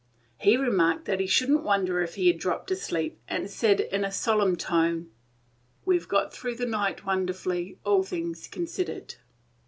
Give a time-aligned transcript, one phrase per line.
[0.39, 4.03] He remarked that he should n't wonder if he had dropped asleep, and added, in
[4.03, 5.11] a solemn tone,
[5.85, 9.13] "We 've got through the night wonderfully, all things considered."